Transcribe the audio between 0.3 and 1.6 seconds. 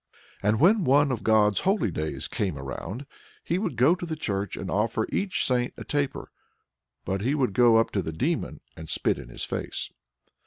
And when one of God's